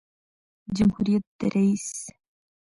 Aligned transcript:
جمهوریت 0.77 1.23
د 1.39 1.43
رئیس 1.53 1.87